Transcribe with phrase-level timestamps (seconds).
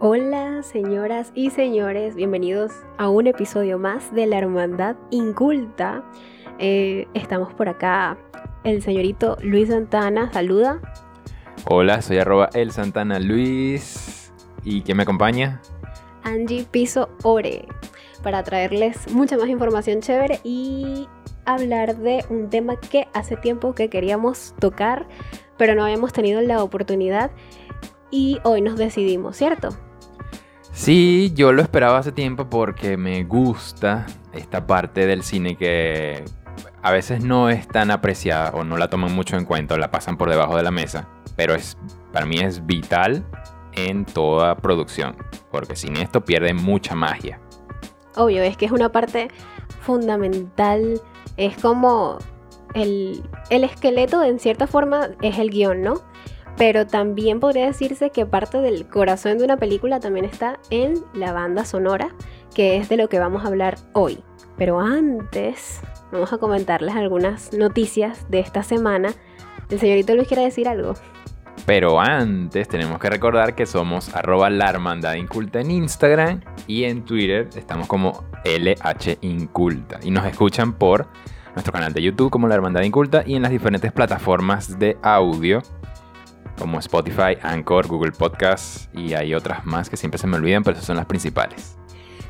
[0.00, 6.04] Hola señoras y señores, bienvenidos a un episodio más de la Hermandad Inculta.
[6.60, 8.16] Eh, estamos por acá,
[8.62, 10.80] el señorito Luis Santana, saluda.
[11.68, 14.32] Hola, soy arroba el Santana Luis.
[14.62, 15.60] ¿Y quién me acompaña?
[16.22, 17.66] Angie Piso Ore,
[18.22, 21.08] para traerles mucha más información chévere y
[21.44, 25.08] hablar de un tema que hace tiempo que queríamos tocar,
[25.56, 27.32] pero no habíamos tenido la oportunidad
[28.12, 29.70] y hoy nos decidimos, ¿cierto?
[30.78, 36.24] Sí, yo lo esperaba hace tiempo porque me gusta esta parte del cine que
[36.82, 39.90] a veces no es tan apreciada o no la toman mucho en cuenta o la
[39.90, 41.76] pasan por debajo de la mesa, pero es
[42.12, 43.26] para mí es vital
[43.72, 45.16] en toda producción,
[45.50, 47.40] porque sin esto pierde mucha magia.
[48.14, 49.32] Obvio, es que es una parte
[49.80, 51.02] fundamental,
[51.36, 52.18] es como
[52.74, 56.07] el, el esqueleto en cierta forma es el guion, ¿no?
[56.58, 61.32] Pero también podría decirse que parte del corazón de una película también está en la
[61.32, 62.10] banda sonora,
[62.52, 64.18] que es de lo que vamos a hablar hoy.
[64.56, 69.10] Pero antes, vamos a comentarles algunas noticias de esta semana.
[69.70, 70.94] ¿El señorito Luis quiere decir algo?
[71.64, 77.04] Pero antes tenemos que recordar que somos arroba la hermandad inculta en Instagram y en
[77.04, 80.00] Twitter estamos como LH Inculta.
[80.02, 81.06] Y nos escuchan por
[81.54, 85.62] nuestro canal de YouTube como la hermandad inculta y en las diferentes plataformas de audio
[86.58, 90.76] como Spotify, Anchor, Google Podcasts y hay otras más que siempre se me olvidan, pero
[90.76, 91.76] esas son las principales.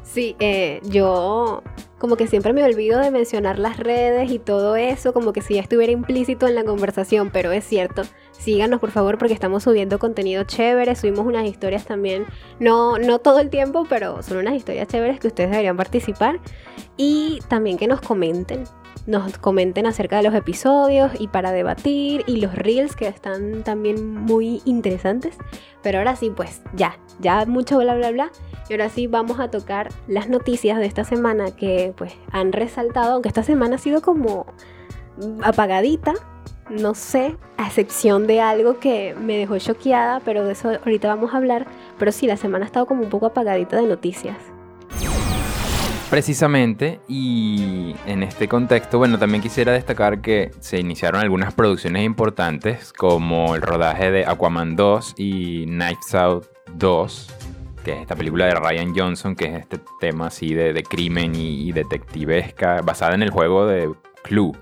[0.02, 1.62] Sí, eh, yo
[1.98, 5.54] como que siempre me olvido de mencionar las redes y todo eso, como que si
[5.54, 8.02] ya estuviera implícito en la conversación, pero es cierto.
[8.32, 12.24] Síganos por favor porque estamos subiendo contenido chévere, subimos unas historias también,
[12.58, 16.40] no, no todo el tiempo, pero son unas historias chéveres que ustedes deberían participar
[16.96, 18.64] y también que nos comenten
[19.09, 24.14] nos comenten acerca de los episodios y para debatir y los reels que están también
[24.14, 25.39] muy interesantes.
[25.83, 28.31] Pero ahora sí, pues ya, ya mucho bla bla bla.
[28.69, 33.14] Y ahora sí vamos a tocar las noticias de esta semana que pues han resaltado,
[33.14, 34.45] aunque esta semana ha sido como
[35.42, 36.13] apagadita,
[36.68, 41.33] no sé, a excepción de algo que me dejó choqueada, pero de eso ahorita vamos
[41.33, 41.67] a hablar.
[41.98, 44.36] Pero sí, la semana ha estado como un poco apagadita de noticias.
[46.11, 52.95] Precisamente, y en este contexto, bueno, también quisiera destacar que se iniciaron algunas producciones importantes,
[52.95, 57.29] como el rodaje de Aquaman 2 y Knives Out 2,
[57.85, 61.68] que es esta película de Ryan Johnson, que es este tema así de, crimen y,
[61.68, 63.92] y, detectivesca, basada en el juego de
[64.23, 64.52] Clue.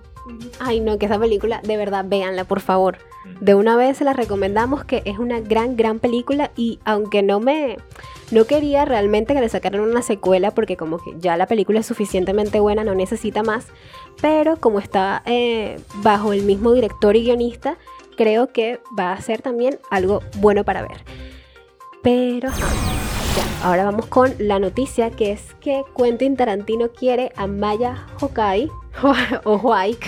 [0.59, 2.99] Ay, no, que esa película, de verdad, véanla, por favor.
[3.41, 7.41] De una vez se la recomendamos que es una gran, gran película y aunque no
[7.41, 7.77] me...
[8.33, 11.87] No quería realmente que le sacaran una secuela porque como que ya la película es
[11.87, 13.69] suficientemente buena, no necesita más,
[14.21, 17.77] pero como está eh, bajo el mismo director y guionista,
[18.17, 21.05] creo que va a ser también algo bueno para ver.
[22.03, 22.49] Pero...
[23.37, 28.71] Ya, ahora vamos con la noticia que es que Quentin Tarantino quiere a Maya Hokai
[29.45, 30.07] o White.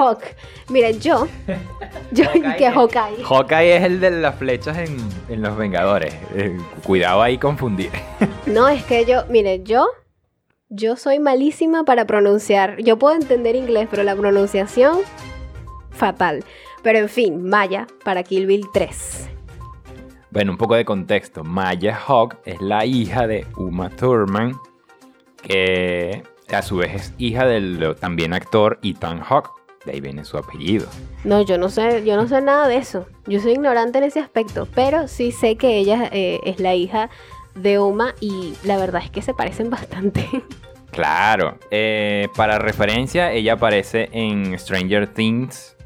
[0.00, 0.22] Hawk.
[0.70, 1.28] Miren, yo.
[2.12, 3.22] Yo que Hawkeye.
[3.22, 6.14] Hawkeye es el de las flechas en, Los Vengadores.
[6.34, 7.90] Eh, cuidado ahí confundir.
[8.46, 9.24] No, es que yo.
[9.28, 9.86] Mire, yo.
[10.70, 12.78] Yo soy malísima para pronunciar.
[12.82, 14.98] Yo puedo entender inglés, pero la pronunciación.
[15.90, 16.44] Fatal.
[16.82, 19.28] Pero en fin, Maya para Kill Bill 3.
[20.30, 21.44] Bueno, un poco de contexto.
[21.44, 24.56] Maya Hawk es la hija de Uma Thurman,
[25.42, 26.22] que
[26.52, 29.59] a su vez es hija del también actor Ethan Hawke.
[29.84, 30.86] De ahí viene su apellido.
[31.24, 33.06] No, yo no sé, yo no sé nada de eso.
[33.26, 37.08] Yo soy ignorante en ese aspecto, pero sí sé que ella eh, es la hija
[37.54, 40.28] de Uma y la verdad es que se parecen bastante.
[40.90, 41.56] Claro.
[41.70, 45.76] Eh, para referencia, ella aparece en Stranger Things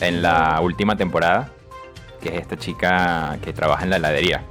[0.00, 1.52] en la última temporada,
[2.22, 4.42] que es esta chica que trabaja en la heladería.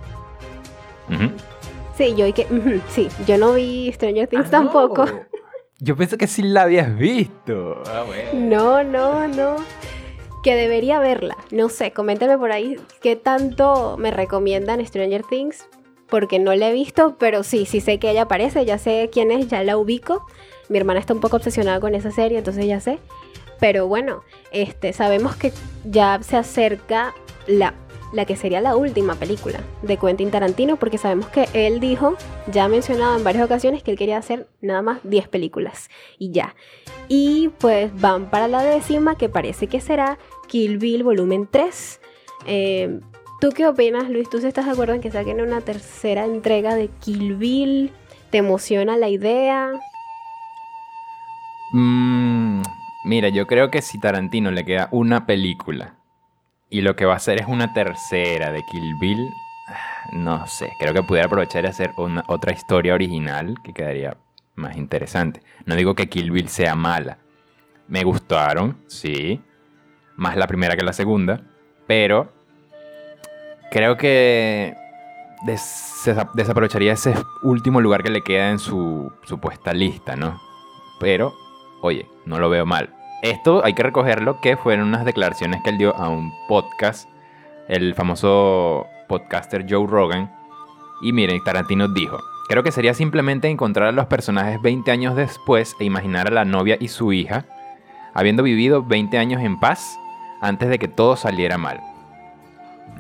[1.97, 2.45] Sí, yo que,
[2.89, 5.05] sí, yo no vi Stranger Things ah, tampoco.
[5.79, 7.83] Yo pensé que sí la habías visto.
[7.85, 9.57] Ah, no, no, no.
[10.41, 11.37] Que debería verla.
[11.51, 15.67] No sé, coméntame por ahí qué tanto me recomiendan Stranger Things.
[16.09, 19.29] Porque no la he visto, pero sí, sí sé que ella aparece, ya sé quién
[19.29, 20.25] es, ya la ubico.
[20.67, 22.97] Mi hermana está un poco obsesionada con esa serie, entonces ya sé.
[23.59, 25.53] Pero bueno, este, sabemos que
[25.83, 27.13] ya se acerca
[27.45, 27.73] la
[28.13, 32.15] la que sería la última película de Quentin Tarantino, porque sabemos que él dijo,
[32.51, 36.31] ya ha mencionado en varias ocasiones, que él quería hacer nada más 10 películas y
[36.31, 36.55] ya.
[37.07, 40.17] Y pues van para la décima, que parece que será
[40.47, 42.01] Kill Bill Volumen 3.
[42.45, 42.99] Eh,
[43.39, 44.29] ¿Tú qué opinas, Luis?
[44.29, 47.91] ¿Tú estás de acuerdo en que saquen una tercera entrega de Kill Bill?
[48.31, 49.73] ¿Te emociona la idea?
[51.71, 52.61] Mm,
[53.03, 55.96] mira, yo creo que si Tarantino le queda una película
[56.69, 59.29] y lo que va a hacer es una tercera de Kill Bill.
[60.13, 64.17] no sé, creo que pudiera aprovechar y hacer una, otra historia original que quedaría
[64.55, 65.41] más interesante.
[65.65, 67.19] No digo que Kill Bill sea mala.
[67.87, 69.41] Me gustaron, sí.
[70.15, 71.41] Más la primera que la segunda.
[71.85, 72.33] Pero
[73.71, 74.75] creo que
[76.33, 80.41] desaprovecharía ese último lugar que le queda en su supuesta lista, ¿no?
[80.99, 81.33] Pero,
[81.81, 82.96] oye, no lo veo mal.
[83.21, 87.09] Esto hay que recogerlo que fueron unas declaraciones que él dio a un podcast,
[87.67, 90.31] el famoso podcaster Joe Rogan.
[91.01, 95.75] Y miren, Tarantino dijo, creo que sería simplemente encontrar a los personajes 20 años después
[95.79, 97.45] e imaginar a la novia y su hija
[98.17, 99.99] habiendo vivido 20 años en paz
[100.41, 101.79] antes de que todo saliera mal.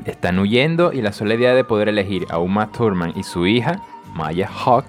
[0.05, 3.81] Están huyendo y la sola idea de poder elegir a Uma Thurman y su hija,
[4.13, 4.85] Maya Hawk,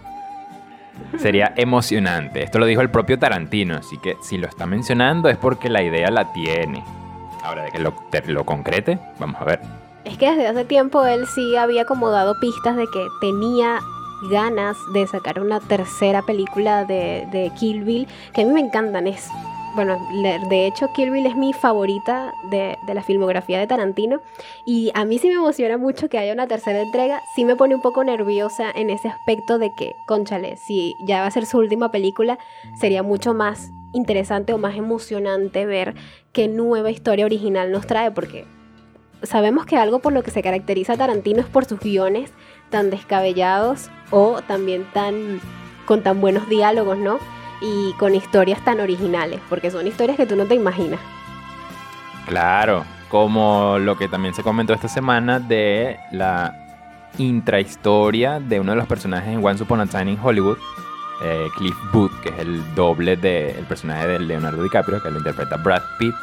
[1.19, 2.43] sería emocionante.
[2.43, 5.83] Esto lo dijo el propio Tarantino, así que si lo está mencionando es porque la
[5.83, 6.85] idea la tiene.
[7.43, 7.95] Ahora de que lo,
[8.27, 9.61] lo concrete, vamos a ver.
[10.05, 13.81] Es que desde hace tiempo él sí había como dado pistas de que tenía
[14.31, 19.07] ganas de sacar una tercera película de, de Kill Bill, que a mí me encantan.
[19.07, 19.29] Es,
[19.75, 24.21] bueno, de hecho Kill Bill es mi favorita de, la filmografía de Tarantino
[24.67, 27.75] y a mí sí me emociona mucho que haya una tercera entrega, sí me pone
[27.75, 31.59] un poco nerviosa en ese aspecto de que, conchale, si ya va a ser su
[31.59, 32.39] última película,
[32.81, 35.95] sería mucho más interesante o más emocionante ver
[36.33, 38.45] qué nueva historia original nos trae, porque
[39.23, 42.33] sabemos que algo por lo que se caracteriza Tarantino es por sus guiones
[42.71, 45.41] tan descabellados o también tan
[45.87, 47.19] con tan buenos diálogos, ¿no?
[47.61, 51.01] Y con historias tan originales, porque son historias que tú no te imaginas.
[52.27, 56.55] Claro, como lo que también se comentó esta semana de la
[57.17, 60.59] intrahistoria de uno de los personajes en Once Upon a Time in Hollywood,
[61.23, 65.57] eh, Cliff Booth, que es el doble del personaje de Leonardo DiCaprio, que lo interpreta
[65.57, 66.15] Brad Pitt.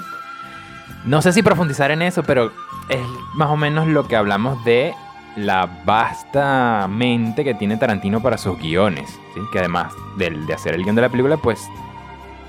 [1.05, 2.51] No sé si profundizar en eso, pero
[2.87, 3.01] es
[3.33, 4.93] más o menos lo que hablamos de
[5.35, 9.19] la vasta mente que tiene Tarantino para sus guiones,
[9.51, 11.67] que además de, de, hacer el guion de la película, pues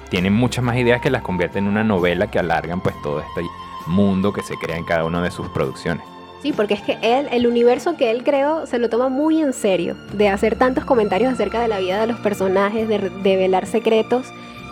[0.08, 3.42] tiene muchas más ideas que las convierte en una novela que alargan pues todo este
[3.86, 6.04] mundo que se crea en cada una de sus producciones.
[6.42, 9.52] Sí, porque es que él, el universo que él creó, se lo toma muy en
[9.52, 13.66] serio, de hacer tantos comentarios acerca de la vida de los personajes, de, de velar
[13.66, 14.26] secretos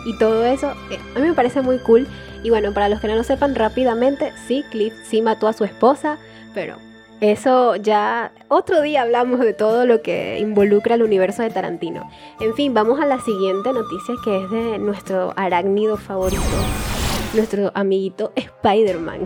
[0.05, 2.07] y todo eso, eh, a mí me parece muy cool.
[2.43, 5.63] Y bueno, para los que no lo sepan rápidamente, sí, Cliff sí mató a su
[5.63, 6.17] esposa,
[6.53, 6.77] pero
[7.21, 12.09] eso ya otro día hablamos de todo lo que involucra el universo de Tarantino.
[12.39, 16.41] En fin, vamos a la siguiente noticia que es de nuestro arácnido favorito,
[17.33, 19.21] nuestro amiguito Spider-Man.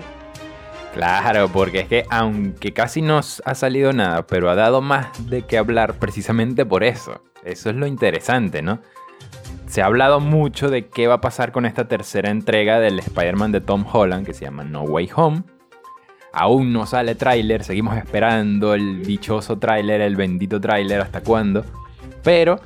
[0.93, 5.43] Claro, porque es que aunque casi no ha salido nada, pero ha dado más de
[5.43, 7.21] qué hablar precisamente por eso.
[7.43, 8.79] Eso es lo interesante, ¿no?
[9.67, 13.51] Se ha hablado mucho de qué va a pasar con esta tercera entrega del Spider-Man
[13.51, 15.43] de Tom Holland, que se llama No Way Home
[16.31, 21.65] Aún no sale tráiler, seguimos esperando el dichoso tráiler, el bendito tráiler, hasta cuándo.
[22.23, 22.59] Pero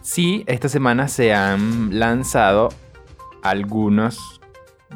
[0.00, 2.70] sí, esta semana se han lanzado
[3.42, 4.40] algunos,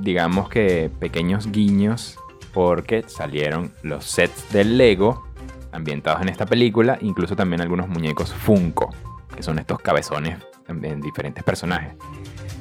[0.00, 2.18] digamos que pequeños guiños,
[2.52, 5.26] porque salieron los sets del Lego
[5.72, 8.94] ambientados en esta película, incluso también algunos muñecos Funko,
[9.34, 11.94] que son estos cabezones en diferentes personajes.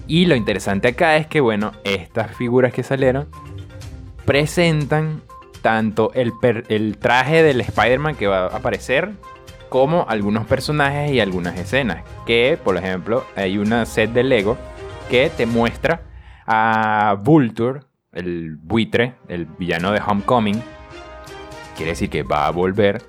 [0.08, 3.28] Y lo interesante acá es que, bueno, estas figuras que salieron
[4.26, 5.22] presentan
[5.62, 6.34] tanto el,
[7.00, 9.14] traje del Spider-Man que va a aparecer
[9.70, 12.04] como algunos personajes y algunas escenas.
[12.26, 14.58] Que, por ejemplo, hay una set de Lego
[15.10, 16.02] que te muestra
[16.46, 17.82] a Vulture,
[18.14, 20.62] el buitre, el villano de Homecoming.
[21.76, 23.02] Quiere decir que va a volver.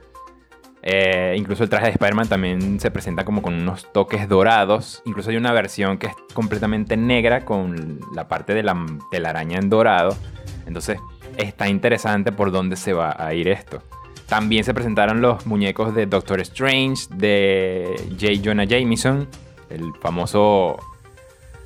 [0.83, 5.02] Eh, incluso el traje de Spider-Man también se presenta como con unos toques dorados.
[5.05, 9.69] Incluso hay una versión que es completamente negra con la parte de la telaraña en
[9.69, 10.17] dorado.
[10.67, 10.99] Entonces
[11.37, 13.83] está interesante por dónde se va a ir esto.
[14.29, 18.43] También se presentaron los muñecos de Doctor Strange, de J.
[18.45, 19.29] Jonah Jameson,
[19.71, 20.77] el famoso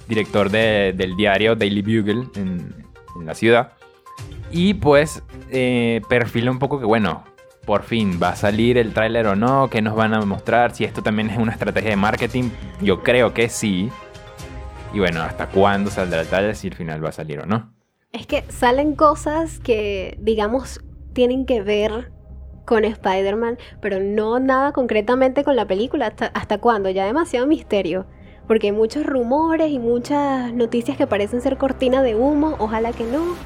[0.06, 2.74] director del diario Daily Bugle en,
[3.24, 3.72] la ciudad.
[4.50, 7.24] Y pues eh, perfila un poco que, bueno,
[7.64, 10.84] por fin va a salir el tráiler o no, qué nos van a mostrar, si
[10.84, 12.50] esto también es una estrategia de marketing.
[12.80, 13.90] Yo creo que sí.
[14.92, 17.79] Y bueno, hasta cuándo saldrá el tráiler, si al final va a salir o no.
[18.12, 20.80] Es que salen cosas que, digamos,
[21.12, 22.10] tienen que ver
[22.64, 26.08] con Spider-Man, pero no nada concretamente con la película.
[26.08, 26.90] ¿Hasta, ¿Hasta cuándo?
[26.90, 28.06] Ya demasiado misterio.
[28.48, 32.56] Porque hay muchos rumores y muchas noticias que parecen ser cortina de humo.
[32.58, 33.36] Ojalá que no.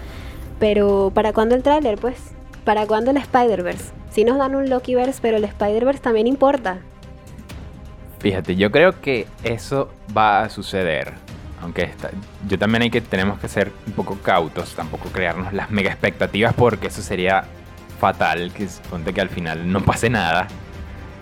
[0.59, 1.99] Pero ¿para cuándo el tráiler?
[1.99, 2.33] Pues,
[2.65, 3.93] ¿para cuándo el Spider-Verse?
[4.09, 6.79] Sí nos dan un Loki-Verse, pero el Spider-Verse también importa.
[8.21, 11.24] Fíjate, yo creo que eso va a suceder
[11.65, 11.91] aunque
[12.47, 16.53] yo también hay que tenemos que ser un poco cautos, tampoco crearnos las mega expectativas
[16.53, 17.45] porque eso sería
[17.99, 20.47] fatal, que ponte que al final no pase nada.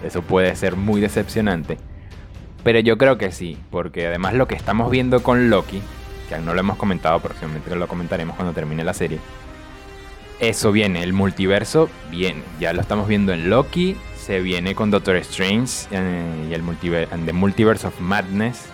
[0.05, 1.79] Eso puede ser muy decepcionante.
[2.65, 5.81] Pero yo creo que sí, porque además lo que estamos viendo con Loki,
[6.29, 9.19] que no lo hemos comentado, próximamente lo comentaremos cuando termine la serie.
[10.41, 12.43] Eso viene, el multiverso viene.
[12.59, 16.63] Ya lo estamos viendo en Loki, se viene con Doctor Strange eh, y el
[17.33, 18.67] Multiverse of Madness,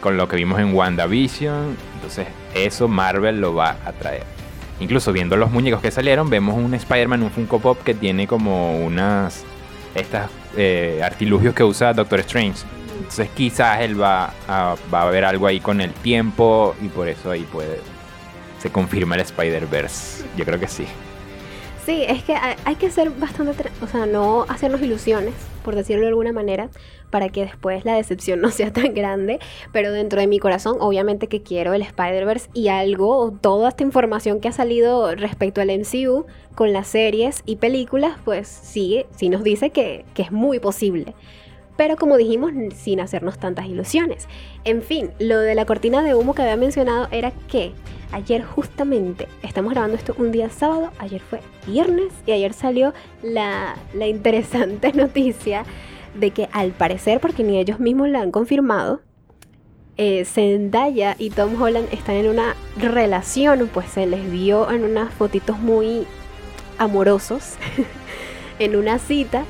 [0.00, 1.76] con lo que vimos en WandaVision.
[1.94, 4.24] Entonces, eso Marvel lo va a traer.
[4.80, 8.78] Incluso viendo los muñecos que salieron, vemos un Spider-Man, un Funko Pop que tiene como
[8.78, 9.44] unas.
[9.94, 12.64] Estas eh, artilugios que usa Doctor Strange.
[12.98, 17.08] Entonces, quizás él va a, va a ver algo ahí con el tiempo y por
[17.08, 17.80] eso ahí puede.
[18.58, 20.24] Se confirma el Spider-Verse.
[20.36, 20.86] Yo creo que sí.
[21.86, 25.34] Sí, es que hay que ser bastante, o sea, no hacernos ilusiones,
[25.64, 26.68] por decirlo de alguna manera,
[27.10, 29.38] para que después la decepción no sea tan grande,
[29.72, 34.40] pero dentro de mi corazón obviamente que quiero el Spider-Verse y algo, toda esta información
[34.40, 39.44] que ha salido respecto al MCU con las series y películas, pues sí, sí nos
[39.44, 41.14] dice que, que es muy posible
[41.76, 44.28] pero como dijimos, sin hacernos tantas ilusiones.
[44.64, 47.72] En fin, lo de la cortina de humo que había mencionado era que
[48.12, 53.76] ayer justamente, estamos grabando esto un día sábado, ayer fue viernes y ayer salió la,
[53.94, 55.64] interesante noticia
[56.18, 59.00] de que al parecer, porque ni ellos mismos la han confirmado,
[59.96, 65.12] eh, Zendaya y Tom Holland están en una relación, pues se les vio en unas
[65.14, 66.06] fotitos muy
[66.78, 67.54] amorosos,
[68.58, 69.44] en una cita,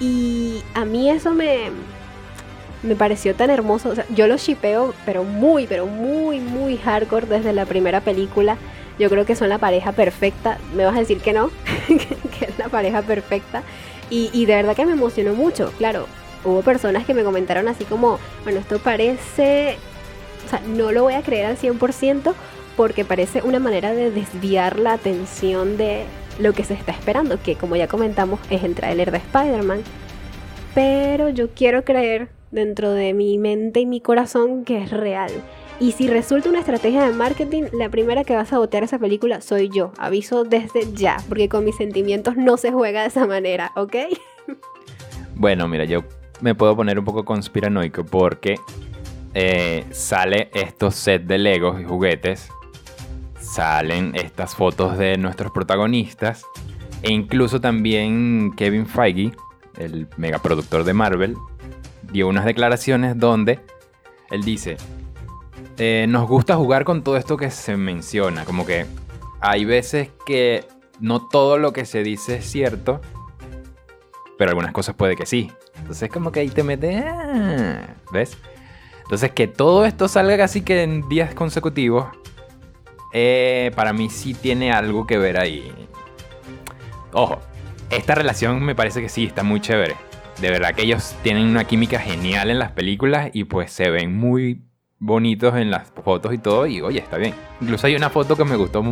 [0.00, 1.70] y a mí eso me,
[2.82, 3.92] me pareció tan hermoso.
[4.14, 8.56] yo lo shipeo, pero muy, pero muy, muy hardcore desde la primera película.
[8.98, 10.58] Yo creo que son la pareja perfecta.
[10.74, 11.50] Me vas a decir que no,
[11.88, 13.62] que es la pareja perfecta.
[14.10, 15.72] Y, de verdad que me emocionó mucho.
[15.78, 16.06] Claro,
[16.44, 19.76] hubo personas que me comentaron así como, bueno, esto parece,
[20.46, 22.34] o sea, no lo voy a creer al 100%
[22.76, 26.04] porque parece una manera de desviar la atención de
[26.40, 29.82] lo que se está esperando, que como ya comentamos es el tráiler de Spider-Man.
[30.74, 35.30] Pero yo quiero creer dentro de mi mente y mi corazón que es real.
[35.80, 39.40] Y si resulta una estrategia de marketing, la primera que va a sabotear esa película
[39.40, 39.92] soy yo.
[39.96, 43.96] Aviso desde ya, porque con mis sentimientos no se juega de esa manera, ¿ok?
[45.34, 46.04] Bueno, mira, yo
[46.42, 48.56] me puedo poner un poco conspiranoico porque
[49.32, 52.50] eh, sale estos sets de Legos y juguetes,
[53.40, 56.44] salen estas fotos de nuestros protagonistas
[57.00, 59.32] e incluso también Kevin Feige,
[59.78, 61.36] el megaproductor de Marvel,
[62.12, 63.60] dio unas declaraciones donde
[64.30, 64.76] él dice,
[65.82, 68.84] eh, nos gusta jugar con todo esto que se menciona, como que
[69.40, 70.66] hay veces que
[71.00, 73.00] no todo lo que se dice es cierto,
[74.36, 75.50] pero algunas cosas puede que sí.
[75.78, 78.36] Entonces como que ahí te metes, ah", ¿ves?
[79.04, 82.08] Entonces que todo esto salga casi que en días consecutivos,
[83.14, 85.72] eh, para mí sí tiene algo que ver ahí.
[87.14, 87.40] Ojo,
[87.88, 89.96] esta relación me parece que sí, está muy chévere
[90.40, 94.16] de verdad que ellos tienen una química genial en las películas y pues se ven
[94.16, 94.62] muy
[95.00, 97.34] bonitos en las fotos y todo y oye, está bien.
[97.60, 98.82] Incluso hay una foto que me gustó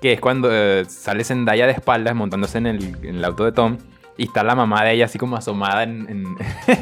[0.00, 3.78] que es cuando eh, sale Zendaya de espaldas montándose en el, auto de Tom
[4.16, 6.36] y está la mamá de ella así como asomada en,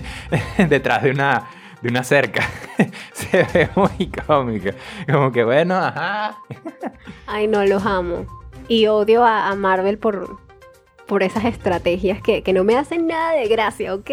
[0.68, 1.44] detrás de una,
[1.80, 2.42] de una cerca.
[3.12, 4.74] se ve muy cómica.
[5.10, 6.36] Como que bueno, ajá.
[7.26, 8.26] Ay, no, los amo.
[8.68, 10.38] Y odio a Marvel por,
[11.08, 14.10] por esas estrategias que, no me hacen nada de gracia, ¿ok?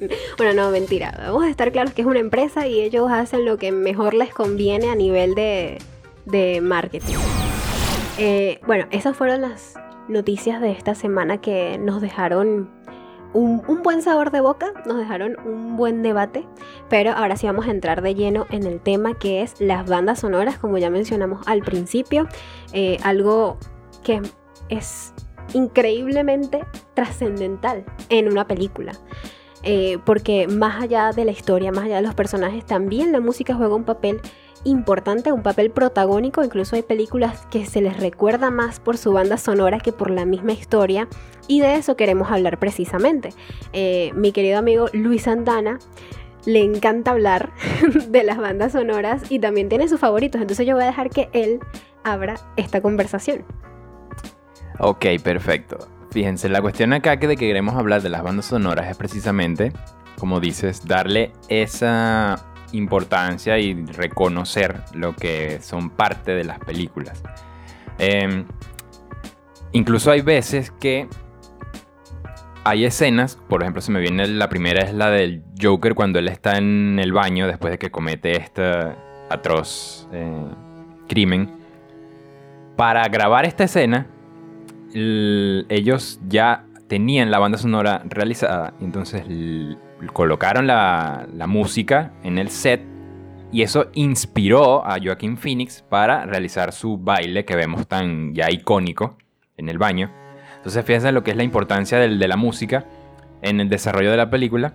[0.38, 1.14] bueno, no, mentira.
[1.18, 4.32] Vamos a estar claros que es una empresa y ellos hacen lo que mejor les
[4.32, 5.78] conviene a nivel de,
[6.62, 7.16] marketing.
[8.18, 9.74] Eh, bueno, esas fueron las
[10.08, 12.70] noticias de esta semana que nos dejaron
[13.32, 16.46] un, un, buen sabor de boca, nos dejaron un buen debate,
[16.88, 20.20] pero ahora sí vamos a entrar de lleno en el tema que es las bandas
[20.20, 22.26] sonoras, como ya mencionamos al principio,
[22.72, 23.58] eh, algo
[24.02, 24.20] que
[24.68, 25.14] es
[25.54, 26.64] increíblemente
[26.94, 28.92] trascendental en una película.
[29.62, 33.54] Eh, porque más allá de la historia, más allá de los personajes, también la música
[33.54, 34.20] juega un papel
[34.64, 36.42] importante, un papel protagónico.
[36.42, 40.24] Incluso hay películas que se les recuerda más por su banda sonora que por la
[40.24, 41.08] misma historia.
[41.46, 43.30] Y de eso queremos hablar precisamente.
[43.72, 45.78] Eh, mi querido amigo Luis Santana
[46.46, 47.52] le encanta hablar
[48.08, 50.40] de las bandas sonoras y también tiene sus favoritos.
[50.40, 51.60] Entonces yo voy a dejar que él
[52.04, 53.44] abra esta conversación.
[54.78, 55.99] Ok, perfecto.
[56.10, 59.72] Fíjense, la cuestión acá que de que queremos hablar de las bandas sonoras es precisamente,
[60.18, 67.22] como dices, darle esa importancia y reconocer lo que son parte de las películas.
[67.98, 68.44] Em,
[69.72, 71.06] incluso hay veces que
[72.64, 76.28] hay escenas, por ejemplo, se me viene la primera es la del Joker cuando él
[76.28, 78.62] está en el baño después de que comete este
[79.30, 80.44] atroz eh,
[81.08, 81.58] crimen.
[82.76, 84.06] Para grabar esta escena,
[84.94, 89.24] ellos ya tenían la banda sonora realizada, entonces
[90.12, 92.82] colocaron la, música en el set
[93.52, 99.16] y eso inspiró a Joaquín Phoenix para realizar su baile que vemos tan ya icónico
[99.56, 100.10] en el baño.
[100.56, 102.86] Entonces fíjense lo que es la importancia de la música
[103.42, 104.74] en el desarrollo de la película.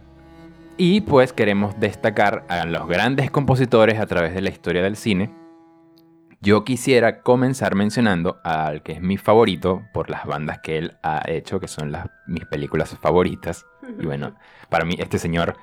[0.78, 5.32] Y pues queremos destacar a los grandes compositores a través de la historia del cine.
[6.42, 11.24] Yo quisiera comenzar mencionando al que es mi favorito por las bandas que él ha
[11.28, 13.66] hecho, que son las, mis películas favoritas.
[14.00, 14.36] Y bueno,
[14.70, 15.58] para mí este señor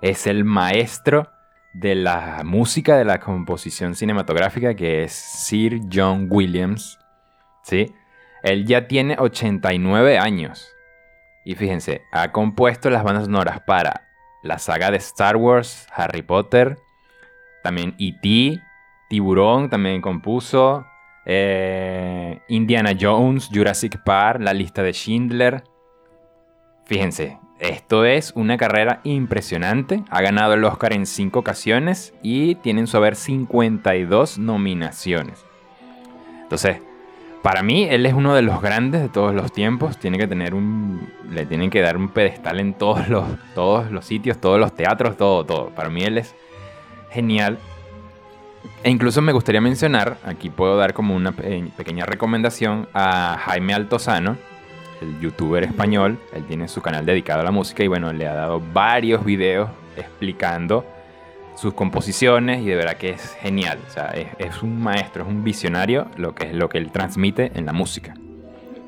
[0.00, 1.30] es el maestro
[1.72, 6.98] de la música de la composición cinematográfica, que es Sir John Williams.
[7.62, 7.94] ¿Sí?
[8.42, 10.68] Él ya tiene 89 años.
[11.44, 14.08] Y fíjense, ha compuesto las bandas sonoras para
[14.42, 16.76] la saga de Star Wars, Harry Potter,
[17.62, 18.60] también E.T.,
[19.08, 20.86] Tiburón también compuso,
[21.24, 25.64] eh, Indiana Jones, Jurassic Park, La lista de Schindler.
[26.84, 30.02] Fíjense, esto es una carrera impresionante.
[30.10, 35.44] Ha ganado el Oscar en 5 ocasiones y tiene en su haber 52 nominaciones.
[36.42, 36.80] Entonces,
[37.42, 39.98] para mí, él es uno de los grandes de todos los tiempos.
[39.98, 41.08] Tiene que tener un.
[41.30, 45.16] Le tienen que dar un pedestal en todos los, todos los sitios, todos los teatros,
[45.16, 45.70] todo, todo.
[45.70, 46.34] Para mí, él es
[47.10, 47.58] genial.
[48.82, 54.36] E incluso me gustaría mencionar, aquí puedo dar como una pequeña recomendación a Jaime Altozano,
[55.00, 56.18] el youtuber español.
[56.32, 59.70] Él tiene su canal dedicado a la música y bueno, le ha dado varios videos
[59.96, 60.84] explicando
[61.56, 63.78] sus composiciones y de verdad que es genial.
[63.86, 67.52] O sea, es, un maestro, es un visionario lo que es lo que él transmite
[67.54, 68.14] en la música.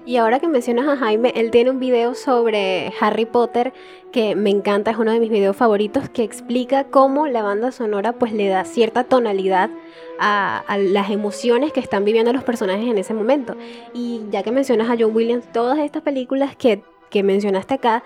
[0.09, 3.75] Y ahora que mencionas a Jaime, él tiene un video sobre Harry Potter
[4.11, 8.15] que me encanta, es uno de mis videos favoritos, que explica cómo la banda sonora
[8.15, 9.69] pues le da cierta tonalidad
[10.19, 13.55] a, las emociones que están viviendo los personajes en ese momento.
[13.93, 18.03] Y ya que mencionas a John Williams, todas estas películas que, que mencionaste acá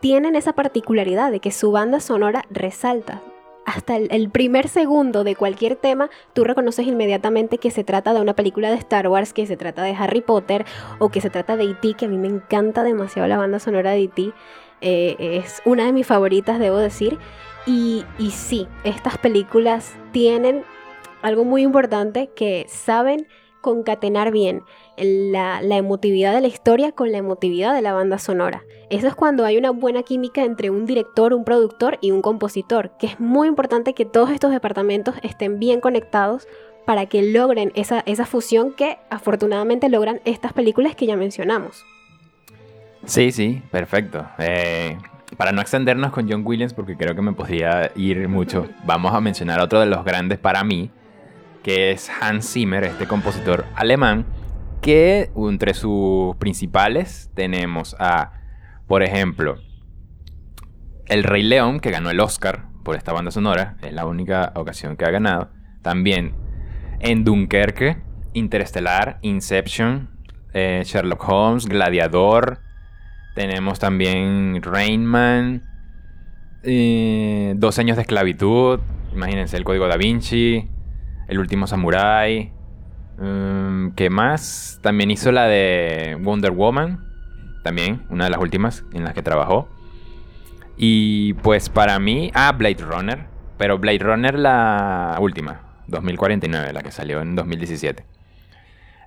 [0.00, 3.22] tienen esa particularidad de que su banda sonora resalta
[3.66, 8.34] hasta el, primer segundo de cualquier tema, tú reconoces inmediatamente que se trata de una
[8.34, 10.64] película de Star Wars, que se trata de Harry Potter
[10.98, 13.92] o que se trata de E.T., que a mí me encanta demasiado la banda sonora
[13.92, 14.32] de E.T.
[14.80, 17.18] Eh, es una de mis favoritas, debo decir.
[17.66, 20.64] Y, y sí, estas películas tienen
[21.22, 23.26] algo muy importante que saben
[23.64, 24.62] concatenar bien
[24.98, 28.62] la, emotividad de la historia con la emotividad de la banda sonora.
[28.94, 32.92] Eso es cuando hay una buena química entre un director, un productor y un compositor,
[32.96, 36.46] que es muy importante que todos estos departamentos estén bien conectados
[36.86, 41.84] para que logren esa, esa fusión que afortunadamente logran estas películas que ya mencionamos.
[43.04, 44.28] Sí, sí, perfecto.
[44.38, 44.96] Eh,
[45.36, 49.20] para no extendernos con John Williams, porque creo que me podría ir mucho, vamos a
[49.20, 50.88] mencionar otro de los grandes para mí,
[51.64, 54.24] que es Hans Zimmer, este compositor alemán,
[54.80, 58.43] que entre sus principales tenemos a,
[58.86, 59.58] por ejemplo,
[61.06, 64.96] El Rey León, que ganó el Oscar por esta banda sonora, es la única ocasión
[64.96, 65.50] que ha ganado.
[65.82, 66.34] También
[67.00, 67.98] en Dunkerque,
[68.32, 70.10] Interestelar, Inception,
[70.52, 72.60] eh, Sherlock Holmes, Gladiador.
[73.34, 75.62] Tenemos también Rainman,
[76.62, 78.80] eh, Dos años de esclavitud,
[79.12, 80.68] imagínense el Código da Vinci,
[81.28, 82.52] el último Samurai.
[83.18, 84.80] Um, ¿Qué más?
[84.82, 87.13] También hizo la de Wonder Woman.
[87.64, 89.68] También, una de las últimas en las que trabajó.
[90.76, 92.30] Y pues para mí.
[92.34, 93.26] Ah, Blade Runner.
[93.58, 95.62] Pero Blade Runner la última.
[95.88, 98.04] 2049, la que salió en 2017.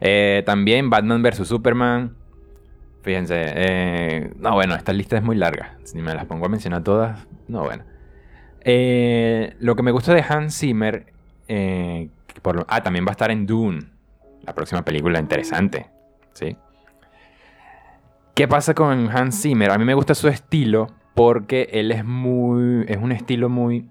[0.02, 1.48] Eh, también Batman vs.
[1.48, 2.16] Superman.
[3.04, 3.36] Fíjense.
[3.38, 5.78] Eh, no, bueno, esta lista es muy larga.
[5.84, 7.28] Si me las pongo a mencionar todas.
[7.48, 7.84] No, bueno.
[8.62, 11.14] Eh, lo que me gusta de Hans Zimmer
[11.48, 12.10] eh,
[12.68, 13.80] ah, también va a estar en Dune,
[14.42, 15.90] la próxima película interesante.
[16.34, 16.58] ¿sí?
[18.38, 19.72] ¿Qué pasa con Hans Zimmer?
[19.72, 22.86] A mí me gusta su estilo porque él es muy.
[22.88, 23.90] Es un estilo muy.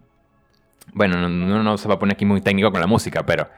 [0.94, 3.48] Bueno, uno no, se va a poner aquí muy técnico con la música, pero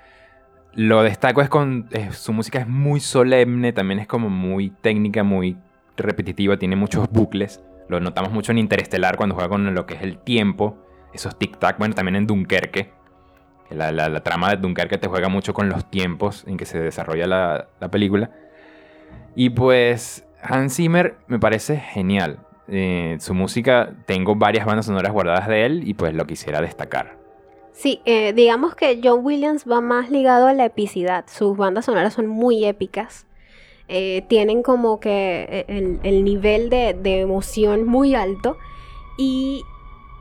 [0.73, 1.91] lo destaco es con.
[2.13, 5.59] su música es muy solemne, también es como muy técnica, muy
[5.99, 7.63] repetitiva, tiene muchos bucles.
[7.91, 10.79] Lo notamos mucho en Interestelar cuando juega con lo que es el tiempo,
[11.13, 11.77] esos tic-tac.
[11.77, 12.93] Bueno, también en Dunkerque
[13.71, 17.91] la, trama de Dunkerque te juega mucho con los tiempos en que se desarrolla la,
[17.91, 18.31] película.
[19.35, 22.41] Y pues Hans Zimmer me parece genial.
[22.69, 27.17] Eh, su música, tengo varias bandas sonoras guardadas de él y pues lo quisiera destacar.
[27.73, 31.25] Sí, eh, digamos que John Williams va más ligado a la epicidad.
[31.29, 33.27] Sus bandas sonoras son muy épicas.
[33.89, 38.59] Eh, tienen como que el, nivel de, de, emoción muy alto.
[39.17, 39.63] Y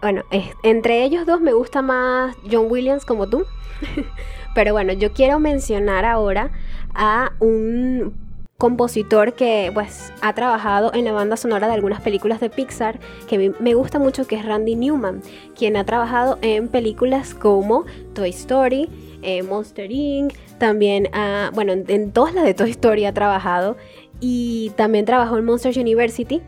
[0.01, 0.23] bueno,
[0.63, 3.45] entre ellos dos me gusta más John Williams como tú.
[4.55, 6.51] Pero bueno, yo quiero mencionar ahora
[6.93, 8.26] a un
[8.57, 13.53] compositor que pues ha trabajado en la banda sonora de algunas películas de Pixar que
[13.59, 15.21] me gusta mucho que es Randy Newman,
[15.55, 18.89] quien ha trabajado en películas como Toy Story,
[19.21, 21.07] eh, Monster Inc., también
[21.53, 23.77] bueno, en, todas las de Toy Story ha trabajado
[24.19, 26.41] y también trabajó en Monsters University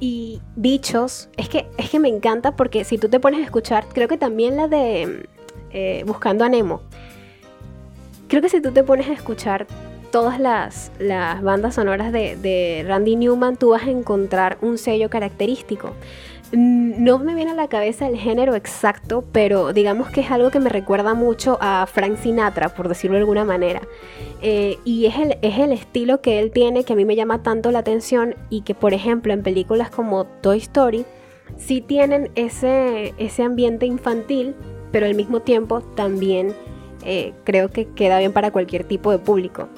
[0.00, 3.86] y Bichos, es que, es que me encanta porque si tú te pones a escuchar,
[3.90, 5.26] creo que también la de
[5.70, 6.82] eh, Buscando a Nemo,
[8.28, 9.66] creo que si tú te pones a escuchar
[10.14, 10.92] todas las,
[11.42, 15.90] bandas sonoras de, Randy Newman, tú vas a encontrar un sello característico.
[16.52, 20.52] Mm, no me viene a la cabeza el género exacto, pero digamos que es algo
[20.52, 23.80] que me recuerda mucho a Frank Sinatra, por decirlo de alguna manera.
[24.40, 27.42] Eh, y es el, es el estilo que él tiene que a mí me llama
[27.42, 31.06] tanto la atención y que, por ejemplo, en películas como Toy Story,
[31.56, 34.54] sí tienen ese, ese ambiente infantil,
[34.92, 36.54] pero al mismo tiempo también
[37.04, 39.68] eh, creo que queda bien para cualquier tipo de público.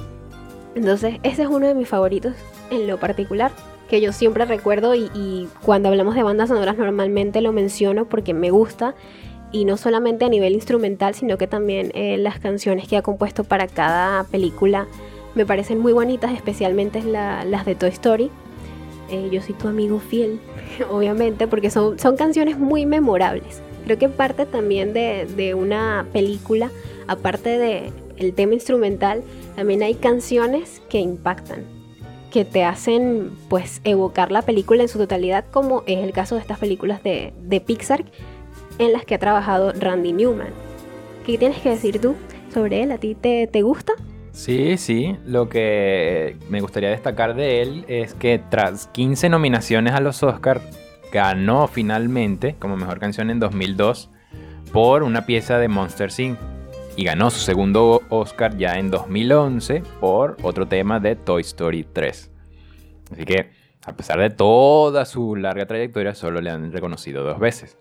[0.76, 2.34] Entonces, ese es uno de mis favoritos
[2.70, 3.50] en lo particular,
[3.88, 8.50] que yo siempre recuerdo y, cuando hablamos de bandas sonoras normalmente lo menciono porque me
[8.50, 8.94] gusta
[9.52, 13.42] y no solamente a nivel instrumental, sino que también eh, las canciones que ha compuesto
[13.42, 14.86] para cada película
[15.34, 18.30] me parecen muy bonitas, especialmente las de Toy Story.
[19.10, 20.40] Eh, yo soy tu amigo fiel,
[20.90, 23.62] obviamente, porque son, canciones muy memorables.
[23.84, 26.70] Creo que parte también de una película,
[27.06, 29.22] aparte de el tema instrumental,
[29.54, 31.64] también hay canciones que impactan,
[32.30, 36.40] que te hacen pues evocar la película en su totalidad, como es el caso de
[36.40, 37.32] estas películas de,
[37.66, 38.04] Pixar
[38.78, 40.50] en las que ha trabajado Randy Newman.
[41.24, 42.14] ¿Qué tienes que decir tú
[42.52, 42.92] sobre él?
[42.92, 43.94] ¿A ti te, te gusta?
[44.32, 45.16] Sí, sí.
[45.24, 50.62] Lo que me gustaría destacar de él es que tras 15 nominaciones a los Oscars,
[51.12, 54.10] ganó finalmente como mejor canción en 2002
[54.72, 56.38] por una pieza de Monster Inc
[56.96, 62.32] y ganó su segundo Oscar ya en 2011 por otro tema de Toy Story 3.
[63.12, 63.50] Así que,
[63.84, 67.78] a pesar de toda su larga trayectoria, solo le han reconocido dos veces.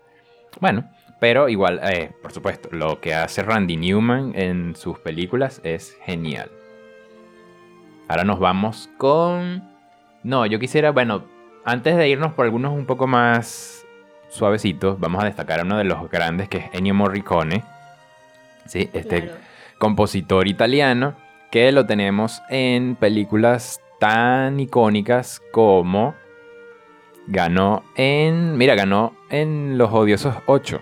[0.60, 5.96] Bueno, pero igual, eh, por supuesto, lo que hace Randy Newman en sus películas es
[6.04, 6.50] genial.
[8.08, 9.64] Ahora nos vamos con...
[10.22, 11.24] No, yo quisiera, bueno,
[11.64, 13.86] antes de irnos por algunos un poco más
[14.28, 17.64] suavecitos, vamos a destacar a uno de los grandes que es Ennio Morricone
[18.66, 18.90] ¿sí?
[18.92, 19.30] Este
[19.78, 21.16] compositor italiano
[21.50, 26.14] que lo tenemos en películas tan icónicas como
[27.26, 30.80] ganó en, mira, ganó en Los Odiosos 8.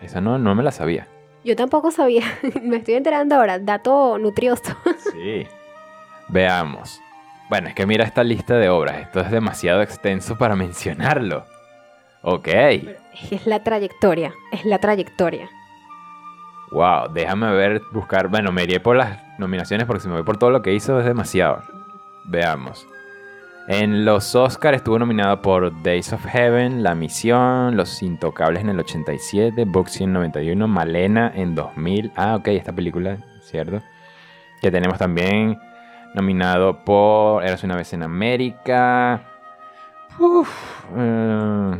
[0.00, 1.08] Esa no, no me la sabía.
[1.44, 2.24] Yo tampoco sabía,
[2.62, 4.76] me estoy enterando ahora, dato nutrioso.
[5.12, 5.46] sí.
[6.28, 7.00] Veamos.
[7.48, 11.46] Bueno, es que mira esta lista de obras, esto es demasiado extenso para mencionarlo.
[12.22, 12.48] Ok.
[13.30, 15.48] Es la trayectoria, es la trayectoria.
[16.70, 18.28] Wow, déjame ver, buscar.
[18.28, 20.98] Bueno, me iré por las nominaciones porque si me voy por todo lo que hizo
[20.98, 21.62] es demasiado.
[22.24, 22.86] Veamos.
[23.68, 28.80] En los Oscars estuvo nominado por Days of Heaven, La Misión, Los Intocables en el
[28.80, 32.12] 87, Boxing en 91, Malena en 2000.
[32.16, 33.82] Ah, ok, esta película, ¿cierto?
[34.62, 35.58] Que tenemos también
[36.14, 39.22] nominado por Eras una vez en América.
[40.18, 40.48] Uf,
[40.96, 41.78] eh,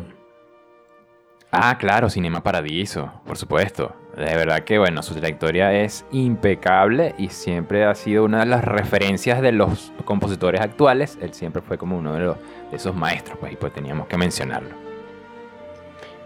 [1.50, 3.94] Ah, claro, Cinema Paradiso, por supuesto.
[4.18, 8.64] De verdad que, bueno, su trayectoria es impecable y siempre ha sido una de las
[8.64, 11.16] referencias de los compositores actuales.
[11.22, 12.34] Él siempre fue como uno de,
[12.72, 14.70] esos maestros, pues, y pues teníamos que mencionarlo.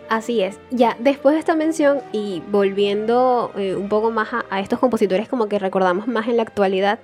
[0.09, 0.59] Así es.
[0.70, 5.48] Ya, después de esta mención y volviendo eh, un poco más a, estos compositores como
[5.48, 6.98] que recordamos más en la actualidad,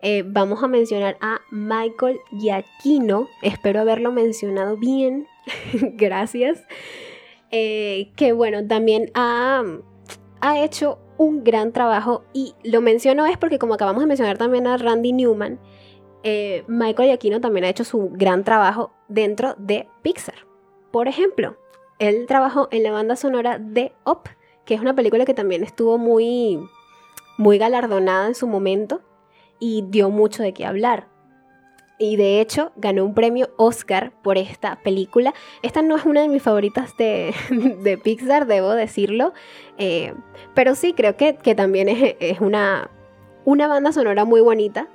[0.00, 3.28] eh, vamos a mencionar a Michael Giacchino.
[3.42, 5.26] Espero haberlo mencionado bien.
[5.72, 6.64] Gracias.
[7.50, 9.62] Eh, que bueno, también ha
[10.40, 14.66] ha hecho un gran trabajo y lo menciono es porque como acabamos de mencionar también
[14.66, 15.58] a Randy Newman,
[16.22, 20.46] eh, Michael Giacchino también ha hecho su gran trabajo dentro de Pixar.
[20.90, 21.56] Por ejemplo,
[21.98, 24.30] él trabajó en la banda sonora de Up,
[24.64, 26.58] que es una película que también estuvo muy,
[27.36, 29.02] muy galardonada en su momento
[29.58, 31.08] y dio mucho de qué hablar
[32.00, 35.34] y de hecho ganó un premio Oscar por esta película.
[35.62, 37.34] Esta no es una de mis favoritas de,
[38.02, 39.34] Pixar, debo decirlo,
[39.76, 40.14] eh,
[40.54, 42.90] pero sí creo que, también es, una,
[43.44, 44.88] una banda sonora muy bonita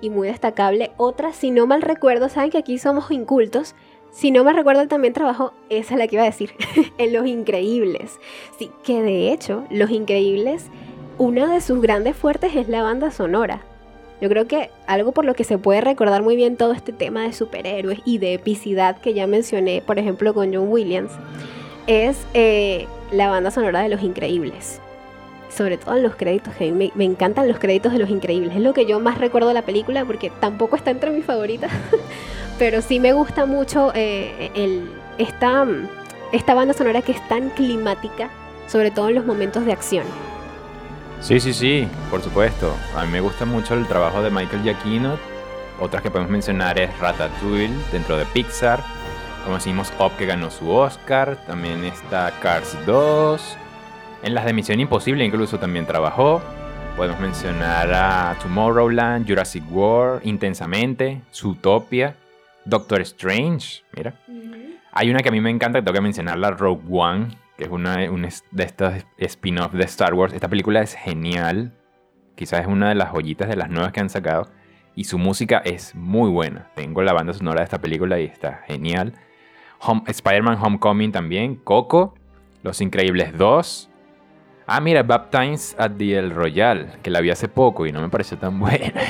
[0.00, 0.90] y muy destacable.
[0.96, 3.76] Otra, si no mal recuerdo, saben que aquí somos incultos.
[4.10, 6.52] Si no me recuerdo, también trabajó, esa es la que iba a decir,
[6.98, 8.18] en Los Increíbles.
[8.58, 10.66] Sí, que de hecho, Los Increíbles,
[11.16, 13.62] una de sus grandes fuertes es la banda sonora.
[14.20, 17.22] Yo creo que algo por lo que se puede recordar muy bien todo este tema
[17.22, 21.12] de superhéroes y de epicidad que ya mencioné, por ejemplo, con John Williams,
[21.86, 24.80] es eh, la banda sonora de Los Increíbles.
[25.48, 28.54] sobre todo en los créditos, que me encantan los créditos de Los Increíbles.
[28.54, 31.72] Es lo que yo más recuerdo de la película porque tampoco está entre mis favoritas,
[32.58, 35.66] pero sí me gusta mucho eh, el, esta,
[36.30, 38.30] esta banda sonora que es tan climática,
[38.68, 40.04] sobre todo en los momentos de acción.
[41.20, 42.74] Sí, sí, sí, por supuesto.
[42.96, 45.18] A mí me gusta mucho el trabajo de Michael Giacchino.
[45.78, 48.82] Otras que podemos mencionar es Ratatouille dentro de Pixar.
[49.44, 51.36] Como decimos, Up que ganó su Oscar.
[51.46, 53.56] También está Cars 2.
[54.22, 56.42] En las de Misión Imposible incluso también trabajó.
[56.96, 62.16] Podemos mencionar a Tomorrowland, Jurassic World, Intensamente, Zootopia,
[62.64, 63.82] Doctor Strange.
[63.92, 64.14] Mira.
[64.92, 67.28] Hay una que a mí me encanta, que tengo que mencionarla, Rogue One,
[67.60, 70.32] que es una de estos spin-off de Star Wars.
[70.32, 71.74] Esta película es genial.
[72.34, 74.48] Quizás es una de las joyitas de las nuevas que han sacado.
[74.94, 76.70] Y su música es muy buena.
[76.74, 79.12] Tengo la banda sonora de esta película y está genial.
[79.80, 81.56] Home- Spider-Man Homecoming también.
[81.56, 82.14] Coco.
[82.62, 83.90] Los Increíbles 2.
[84.66, 88.08] Ah, mira, Baptines at the El Royal, que la vi hace poco y no me
[88.08, 89.02] pareció tan buena.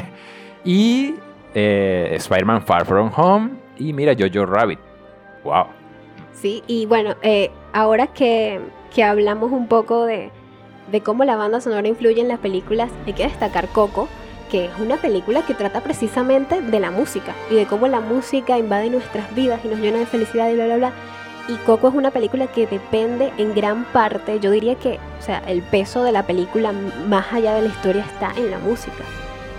[0.64, 1.16] y
[1.54, 3.50] eh, Spider-Man Far From Home.
[3.78, 4.78] Y mira, Jojo Rabbit.
[5.42, 5.66] Wow.
[6.32, 8.58] Sí, y bueno, eh, ahora que,
[8.94, 10.30] que hablamos un poco de,
[10.90, 14.08] de cómo la banda sonora influye en las películas, hay que destacar Coco,
[14.50, 18.56] que es una película que trata precisamente de la música y de cómo la música
[18.56, 20.92] invade nuestras vidas y nos llena de felicidad y bla, bla, bla.
[21.48, 25.42] Y Coco es una película que depende en gran parte, yo diría que, o sea,
[25.46, 26.72] el peso de la película
[27.06, 29.04] más allá de la historia está en la música.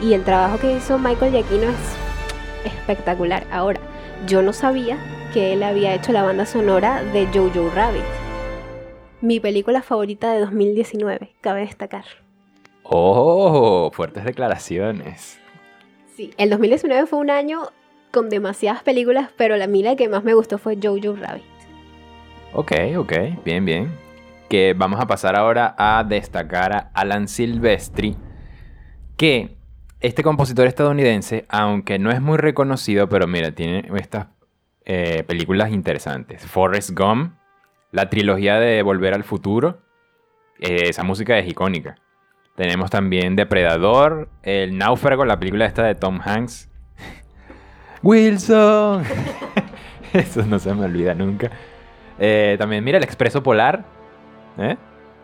[0.02, 3.46] Y el trabajo que hizo Michael Giacchino es espectacular.
[3.52, 3.80] Ahora,
[4.26, 4.98] yo no sabía
[5.34, 8.04] que él había hecho la banda sonora de Jojo Rabbit.
[9.22, 12.06] Mi película favorita de 2019, cabe destacar.
[12.84, 15.40] Oh, fuertes declaraciones.
[16.16, 17.64] Sí, el 2019 fue un año
[18.12, 21.44] con demasiadas películas, pero la mí la que más me gustó fue Jojo Rabbit.
[22.54, 23.14] Ok, ok,
[23.44, 23.92] bien, bien.
[24.50, 28.16] Que vamos a pasar ahora a destacar a Alan Silvestri,
[29.18, 29.58] que
[30.00, 34.28] este compositor estadounidense, aunque no es muy reconocido, pero mira, tiene estas
[34.90, 36.46] eh, películas interesantes.
[36.46, 37.34] Forrest Gump,
[37.92, 39.82] la trilogía de Volver al Futuro,
[40.62, 41.98] eh, esa música es icónica.
[42.56, 46.70] Tenemos también Depredador, El Náufrago, la película esta de Tom Hanks.
[48.02, 49.04] Wilson.
[50.14, 51.52] Eso no se me olvida nunca.
[52.18, 53.84] Eh, también, mira, El Expreso Polar.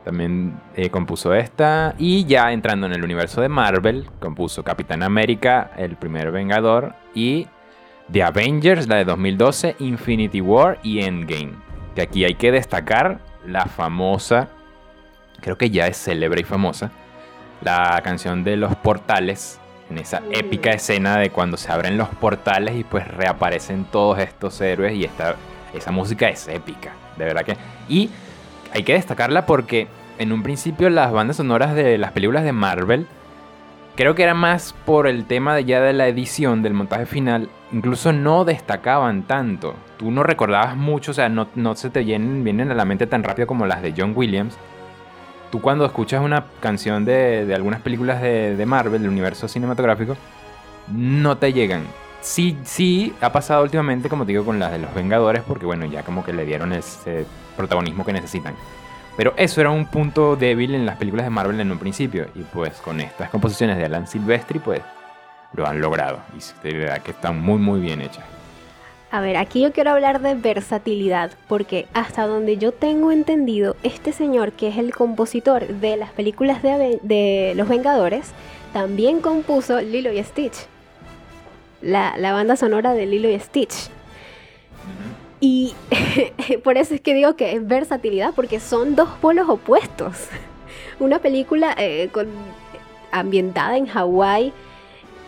[0.04, 0.60] También
[0.92, 1.96] compuso esta.
[1.98, 6.96] Y ya entrando en el universo de Marvel, compuso Capitán América, El Primer Vengador.
[7.16, 7.48] Y
[8.14, 11.54] The Avengers, la de 2012, Infinity War y Endgame.
[11.96, 14.50] Que aquí hay que destacar la famosa,
[15.42, 16.92] creo que ya es célebre y famosa,
[17.62, 19.60] la canción de los portales.
[19.90, 20.32] En esa Mm.
[20.32, 25.04] épica escena de cuando se abren los portales y pues reaparecen todos estos héroes y
[25.04, 25.36] esta,
[25.74, 27.58] esa música es épica, de verdad que...
[27.90, 28.10] Y
[28.72, 29.88] hay que destacarla porque
[30.20, 33.08] en un principio las bandas sonoras de las películas de Marvel
[33.96, 37.50] creo que era más por el tema de ya de la edición, del montaje final,
[37.72, 39.76] incluso no destacaban tanto.
[39.98, 43.08] Tú no recordabas mucho, o sea, no, no se te vienen, vienen a la mente
[43.08, 44.58] tan rápido como las de John Williams.
[45.52, 50.18] Tú cuando escuchas una canción de, de algunas películas de, de Marvel, del universo cinematográfico,
[50.92, 51.84] no te llegan.
[52.22, 55.86] Sí, sí, ha pasado últimamente, como te digo, con las de los Vengadores, porque bueno,
[55.86, 57.26] ya como que le dieron ese
[57.58, 58.56] protagonismo que necesitan.
[59.16, 62.28] Pero eso era un punto débil en las películas de Marvel en un principio.
[62.36, 64.82] Y pues con estas composiciones de Alan Silvestri, pues
[65.54, 66.20] lo han logrado.
[66.36, 68.26] Y de verdad que están muy, muy bien hechas.
[69.12, 74.12] A ver, aquí yo quiero hablar de versatilidad, porque hasta donde yo tengo entendido, este
[74.12, 78.32] señor que es el compositor de las películas de, Los Vengadores,
[78.74, 80.66] también compuso Lilo y Stitch.
[81.84, 83.92] La, la banda sonora de Lilo y Stitch.
[85.46, 85.76] Y
[86.64, 90.30] por eso es que digo que es versatilidad, porque son dos polos opuestos.
[91.02, 92.28] Una película eh, con,
[93.12, 94.54] ambientada en Hawái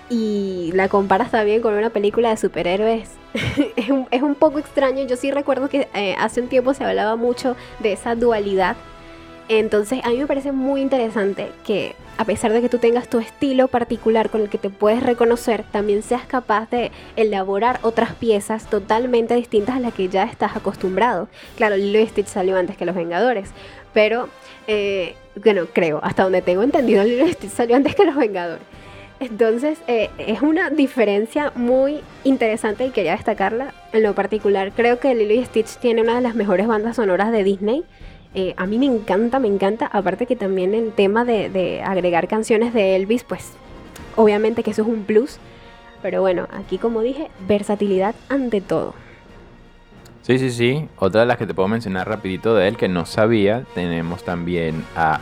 [0.09, 3.09] y la comparas también con una película de superhéroes.
[3.75, 5.05] es, un, es un poco extraño.
[5.05, 8.77] Yo sí recuerdo que eh, hace un tiempo se hablaba mucho de esa dualidad.
[9.49, 13.19] Entonces a mí me parece muy interesante que a pesar de que tú tengas tu
[13.19, 18.69] estilo particular con el que te puedes reconocer, también seas capaz de elaborar otras piezas
[18.69, 21.27] totalmente distintas a las que ya estás acostumbrado.
[21.57, 23.49] Claro, Lilo Stitch salió antes que Los Vengadores,
[23.93, 24.29] pero
[24.67, 28.63] eh, bueno, creo, hasta donde tengo entendido, Lilo Stitch salió antes que Los Vengadores.
[29.19, 34.71] Entonces eh, es una diferencia muy interesante y quería destacarla en lo particular.
[34.75, 37.83] Creo que Lilo y Stitch tiene una de las mejores bandas sonoras de Disney.
[38.35, 39.87] Eh, a mí me encanta, me encanta.
[39.87, 43.53] Aparte que también el tema de, agregar canciones de Elvis, pues
[44.17, 45.37] obviamente que eso es un plus.
[46.01, 48.93] Pero bueno, aquí como dije, versatilidad ante todo.
[50.21, 50.89] Sí, sí, sí.
[50.97, 54.83] Otra de las que te puedo mencionar rapidito de él que no sabía, tenemos también
[54.95, 55.21] a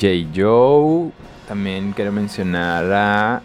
[0.00, 0.08] J.
[0.34, 1.10] Joe.
[1.46, 3.42] También quiero mencionar a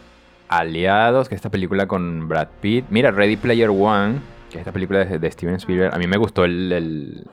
[0.48, 2.86] Aliados, que es esta película con Brad Pitt.
[2.90, 5.94] Mira, Ready Player One, que es esta película de, Steven Spielberg.
[5.94, 7.26] A mí me gustó el-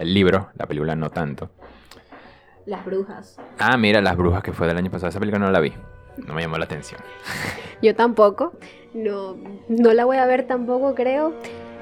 [0.00, 1.50] el libro, la película no tanto.
[2.66, 3.38] Las brujas.
[3.58, 5.08] Ah, mira, Las Brujas, que fue del año pasado.
[5.08, 5.72] Esa película no la vi.
[6.26, 7.00] No me llamó la atención.
[7.82, 8.52] Yo tampoco.
[8.94, 9.36] No,
[9.68, 11.34] no la voy a ver tampoco, creo.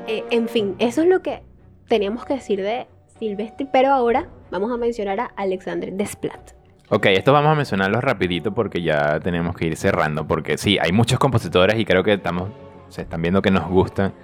[0.06, 1.42] Eh, en fin, eso es lo que
[1.88, 2.86] teníamos que decir de
[3.18, 6.52] Silvestre, pero ahora vamos a mencionar a Alexander Desplat.
[6.90, 10.26] Ok, esto vamos a mencionarlos rapidito porque ya tenemos que ir cerrando.
[10.26, 12.50] Porque sí, hay muchos compositores y creo que estamos,
[12.88, 14.14] se están viendo que nos gustan.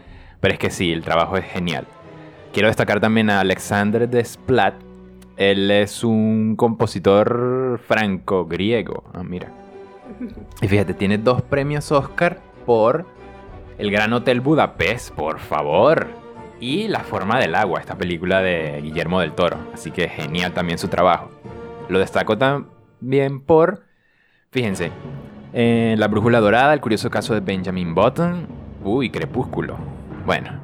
[0.41, 1.87] Pero es que sí, el trabajo es genial.
[2.55, 4.75] Quiero destacar también a Alexander Desplat.
[5.37, 9.03] Él es un compositor franco-griego.
[9.13, 9.49] Ah, mira.
[10.63, 13.07] Y fíjate, tiene dos premios Oscar por
[13.77, 16.07] El Gran Hotel Budapest, por favor.
[16.61, 19.57] Y La Forma del Agua, esta película de Guillermo del Toro.
[19.75, 21.31] Así que genial también su trabajo.
[21.89, 23.83] Lo destaco también por,
[24.53, 24.93] fíjense,
[25.53, 28.47] eh, La Brújula Dorada, el curioso caso de Benjamin Button.
[28.85, 29.77] Uy, Crepúsculo.
[30.25, 30.61] Bueno.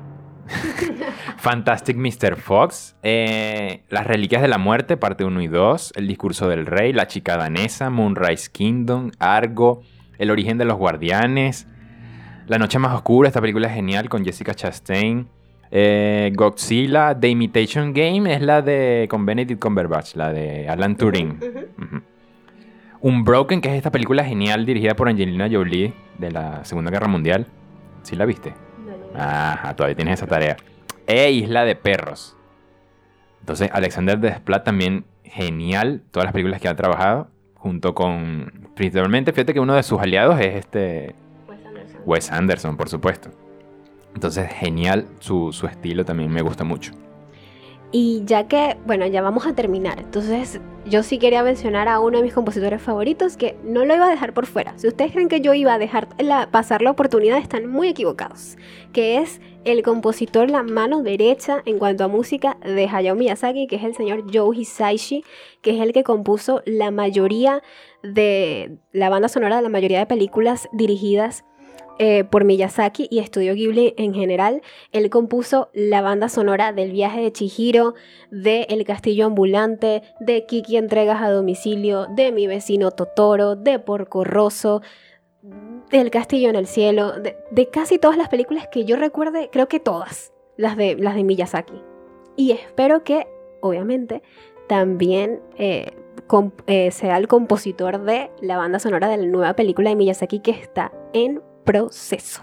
[1.40, 2.36] Fantastic Mr.
[2.36, 6.92] Fox, eh, Las Reliquias de la Muerte, parte 1 y 2, El Discurso del Rey,
[6.92, 9.80] La Chica Danesa, Moonrise Kingdom, Argo,
[10.18, 11.66] El Origen de los Guardianes,
[12.46, 15.28] La Noche Más Oscura, esta película es genial con Jessica Chastain,
[15.70, 21.40] eh, Godzilla, The Imitation Game es la de con Benedict Cumberbatch, la de Alan Turing.
[21.78, 22.02] Ujú.
[23.00, 27.46] Unbroken, que es esta película genial dirigida por Angelina Jolie de la Segunda Guerra Mundial.
[28.02, 28.52] ¿Sí la viste?
[29.14, 30.58] Ajá, todavía tienes esa tarea.
[31.10, 32.36] E Isla de Perros.
[33.40, 36.02] Entonces, Alexander Desplat también genial.
[36.10, 37.28] Todas las películas que ha trabajado.
[37.54, 38.68] Junto con.
[38.74, 41.14] Principalmente, fíjate que uno de sus aliados es este.
[42.06, 43.30] Wes Anderson, por supuesto.
[44.14, 45.06] Entonces, genial.
[45.20, 46.92] Su, su estilo también me gusta mucho.
[47.92, 52.18] Y ya que, bueno, ya vamos a terminar, entonces yo sí quería mencionar a uno
[52.18, 54.74] de mis compositores favoritos que no lo iba a dejar por fuera.
[54.78, 58.56] Si ustedes creen que yo iba a dejar la- pasar la oportunidad, están muy equivocados.
[58.92, 63.76] Que es el compositor, la mano derecha en cuanto a música de Hayao Miyazaki, que
[63.76, 65.24] es el señor Joe Hisaishi,
[65.60, 67.62] que es el que compuso la mayoría
[68.02, 71.44] de la banda sonora de la mayoría de películas dirigidas
[72.02, 74.62] eh, por Miyazaki y Estudio Ghibli en general.
[74.92, 77.94] Él compuso la banda sonora del viaje de Chihiro,
[78.30, 84.24] de El Castillo Ambulante, de Kiki Entregas a Domicilio, de Mi Vecino Totoro, de Porco
[84.24, 84.80] Rosso,
[85.42, 89.80] del Castillo en el Cielo, de, casi todas las películas que yo recuerde, creo que
[89.80, 91.82] todas, las de, las de Miyazaki.
[92.36, 93.26] Y espero que,
[93.60, 94.22] obviamente,
[94.68, 95.92] también eh,
[96.66, 100.52] eh, sea el compositor de la banda sonora de la nueva película de Miyazaki que
[100.52, 102.42] está en proceso.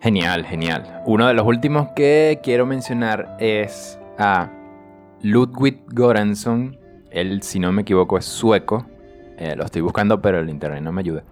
[0.00, 1.02] Genial, genial.
[1.06, 4.50] Uno de los últimos que quiero mencionar es a
[5.22, 6.78] Ludwig Göransson.
[7.10, 8.86] Él, si no me equivoco, es sueco.
[9.36, 11.22] Eh, lo estoy buscando, pero el internet no me ayuda.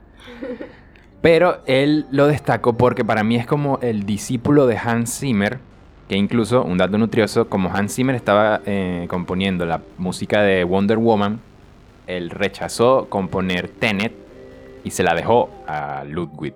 [1.21, 5.59] Pero él lo destaco porque para mí es como el discípulo de Hans Zimmer.
[6.09, 10.97] Que incluso, un dato nutrioso, como Hans Zimmer estaba eh, componiendo la música de Wonder
[10.97, 11.39] Woman,
[12.07, 14.15] él rechazó componer Tenet
[14.85, 16.55] y se la dejó a Ludwig.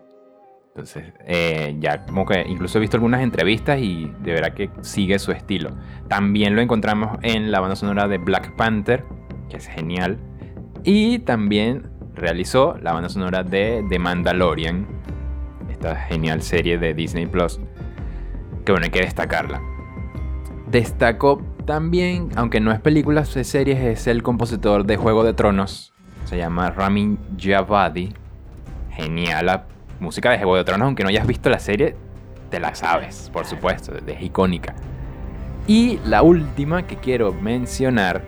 [0.69, 5.19] Entonces, eh, ya como que incluso he visto algunas entrevistas y de verdad que sigue
[5.19, 5.73] su estilo.
[6.09, 9.05] También lo encontramos en la banda sonora de Black Panther,
[9.51, 10.17] que es genial.
[10.83, 14.87] Y también realizó la banda sonora de The Mandalorian,
[15.71, 17.61] esta genial serie de Disney Plus,
[18.65, 19.61] que bueno, hay que destacarla.
[20.71, 25.93] Destaco también, aunque no es películas, es series, es el compositor de Juego de Tronos.
[26.25, 28.13] Se llama Ramin Javadi.
[28.91, 29.67] Genial la
[30.01, 31.97] música de Juego de Tronos, aunque no hayas visto la serie,
[32.51, 34.75] te la sabes, por supuesto, es icónica.
[35.67, 38.23] Y la última que quiero mencionar,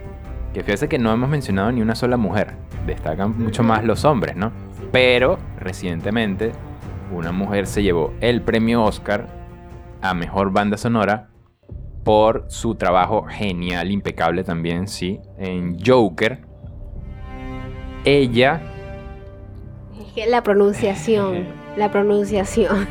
[0.54, 2.54] que fíjese que no hemos mencionado ni una sola mujer,
[2.86, 4.52] destacan mucho más los hombres, ¿no?
[4.92, 6.52] Pero recientemente
[7.12, 9.26] una mujer se llevó el premio Oscar
[10.02, 11.30] a Mejor Banda Sonora
[12.04, 16.40] por su trabajo genial, impecable también, sí, en Joker.
[18.04, 18.60] Ella
[19.98, 21.46] Es que la pronunciación,
[21.76, 22.86] la pronunciación.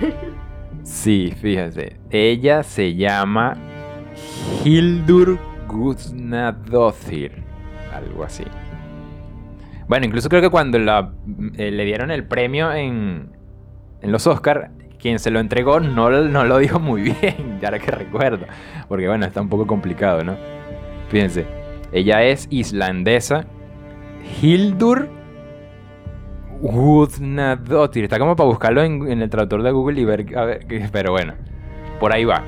[0.84, 1.99] Sí, fíjate.
[2.09, 3.55] Ella se llama
[4.65, 7.43] Hildur Gudnadóttir.
[7.93, 8.43] Algo así.
[9.88, 13.29] Bueno, incluso creo que cuando eh, le dieron el premio en,
[14.01, 14.71] en los Oscar,
[15.03, 18.45] quien se lo entregó no, no lo dijo muy bien, ya que recuerdo.
[18.88, 20.36] Porque bueno, está un poco complicado, ¿no?
[21.09, 21.45] Fíjense,
[21.91, 23.45] ella es islandesa.
[24.41, 25.09] Hildur
[26.61, 28.05] Gudnadóttir.
[28.05, 31.34] Está como para buscarlo en, el traductor de Google y ver, a ver Pero bueno,
[31.99, 32.43] por ahí va.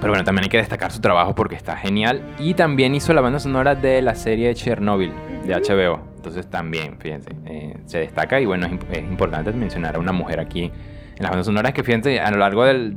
[0.00, 2.34] Pero bueno, también hay que destacar su trabajo porque está genial.
[2.40, 5.12] Y también hizo la banda sonora de la serie Chernobyl.
[5.46, 6.11] de HBO.
[6.22, 10.66] Entonces también, fíjense, eh, se destaca y bueno, es, importante mencionar a una mujer aquí
[10.66, 12.94] en las bandas sonoras que fíjense, a lo largo de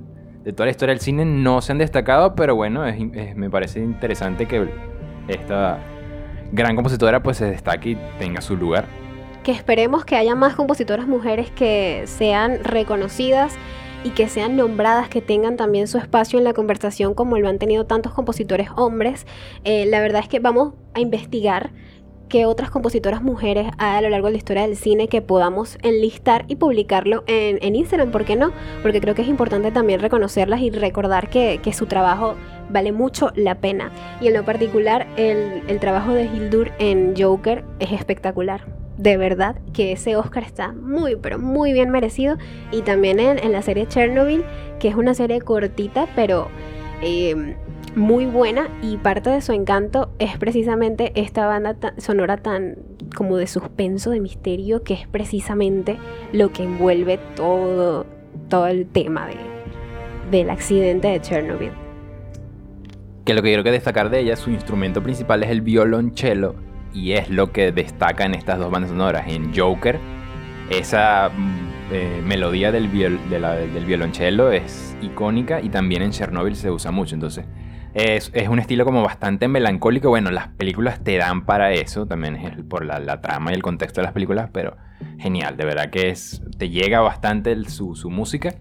[0.53, 2.83] toda la historia del cine no se han destacado, pero bueno,
[3.35, 4.69] me parece interesante que
[5.27, 5.79] esta
[6.51, 8.85] gran compositora pues se destaque y tenga su lugar.
[9.43, 13.57] Que esperemos que haya más compositoras mujeres que sean reconocidas
[14.03, 17.57] y que sean nombradas, que tengan también su espacio en la conversación como lo han
[17.57, 19.25] tenido tantos compositores hombres.
[19.63, 21.71] Eh, la verdad es que vamos a investigar
[22.29, 26.45] qué otras compositoras mujeres a lo largo de la historia del cine que podamos enlistar
[26.47, 28.51] y publicarlo en, Instagram, ¿por qué no?
[28.81, 32.35] Porque creo que es importante también reconocerlas y recordar que, su trabajo
[32.69, 33.91] vale mucho la pena.
[34.21, 38.61] Y en lo particular, el, el trabajo de Hildur en Joker es espectacular
[38.97, 42.37] de verdad que ese Oscar está muy, pero muy bien merecido.
[42.71, 44.43] Y también en, la serie Chernobyl,
[44.79, 46.47] que es una serie cortita, pero
[47.01, 47.55] em,
[47.95, 48.67] muy buena.
[48.81, 52.77] Y parte de su encanto es precisamente esta banda sonora tan
[53.15, 55.97] como de suspenso, de misterio, que es precisamente
[56.33, 58.05] lo que envuelve todo,
[58.49, 59.37] todo el tema de,
[60.31, 61.71] del accidente de Chernobyl.
[63.23, 66.55] Que lo que quiero que destacar de ella, su instrumento principal es el violonchelo
[66.93, 69.27] y es lo que destaca en estas dos bandas sonoras.
[69.27, 69.99] En Joker,
[70.69, 76.91] esa mm, eh, melodía del, del violonchelo es icónica y también en Chernobyl se usa
[76.91, 77.15] mucho.
[77.15, 77.45] Entonces,
[77.95, 80.09] es, un estilo como bastante melancólico.
[80.09, 84.01] Bueno, las películas te dan para eso, también es por la, trama y el contexto
[84.01, 84.75] de las películas, pero
[85.17, 88.55] genial, de verdad que es, te llega bastante su, su música.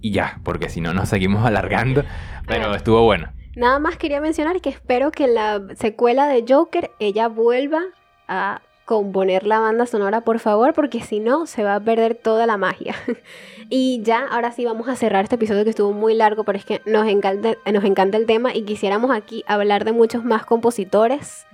[0.00, 2.04] Y ya, porque si no nos seguimos alargando,
[2.46, 3.32] pero estuvo bueno.
[3.56, 7.82] Nada más quería mencionar que espero que la secuela de Joker ella vuelva
[8.28, 12.44] a componer la banda sonora, por favor, porque si no se va a perder toda
[12.44, 12.96] la magia.
[13.70, 16.64] y ya, ahora sí vamos a cerrar este episodio que estuvo muy largo, pero es
[16.64, 21.46] que nos encanta, nos encanta el tema y quisiéramos aquí hablar de muchos más compositores.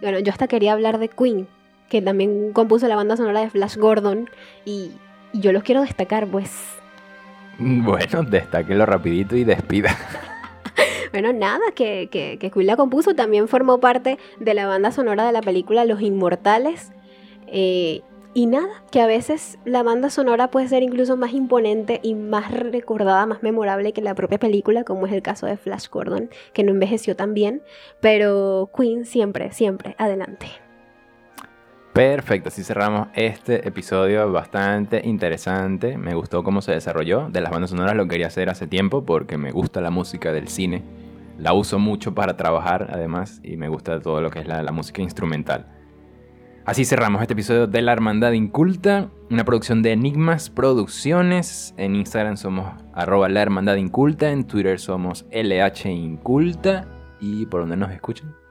[0.00, 1.48] Bueno, yo hasta quería hablar de Queen,
[1.88, 4.30] que también compuso la banda sonora de Flash Gordon
[4.64, 4.92] y,
[5.32, 6.52] y yo los quiero destacar, pues.
[7.58, 9.96] Bueno, destáquelo rapidito y despida.
[11.12, 15.32] Bueno, nada, que, que, Queen la compuso, también formó parte de la banda sonora de
[15.32, 16.92] la película Los Inmortales.
[17.46, 18.02] Eh,
[18.36, 22.50] y nada, que a veces la banda sonora puede ser incluso más imponente y más
[22.50, 26.64] recordada, más memorable que la propia película, como es el caso de Flash Gordon, que
[26.64, 27.62] no envejeció tan bien,
[28.00, 30.63] pero Queen siempre, siempre, adelante.
[31.94, 35.96] Perfecto, así cerramos este episodio bastante interesante.
[35.96, 37.30] Me gustó cómo se desarrolló.
[37.30, 40.48] De las bandas sonoras lo quería hacer hace tiempo porque me gusta la música del
[40.48, 40.82] cine
[41.38, 45.02] la uso mucho para trabajar además y me gusta todo lo que es la, música
[45.02, 45.66] instrumental.
[46.64, 51.74] Así cerramos este episodio de La Hermandad Inculta, una producción de Enigmas Producciones.
[51.76, 56.86] En Instagram somos arroba La Hermandad Inculta, en Twitter somos LH Inculta.
[57.20, 58.43] ¿Y por dónde nos escuchan?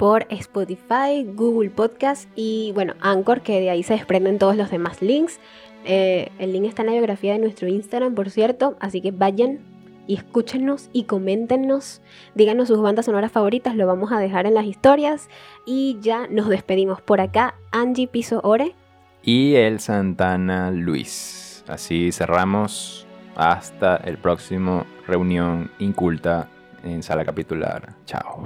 [0.00, 5.02] Por Spotify, Google Podcast y bueno, Anchor, que de ahí se desprenden todos los demás
[5.02, 5.38] links.
[5.84, 9.58] Eh, el link está en la biografía de nuestro Instagram, por cierto, así que vayan,
[10.06, 12.00] y escúchenos y coméntenos,
[12.34, 15.28] díganos sus bandas sonoras favoritas, lo vamos a dejar en las historias
[15.66, 18.74] y ya nos despedimos por acá, Angie Piso Ore
[19.22, 21.62] y el Santana Luis.
[21.68, 26.48] Así cerramos hasta el próximo reunión inculta
[26.84, 27.96] en sala capitular.
[28.06, 28.42] Chao.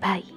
[0.00, 0.35] Bye.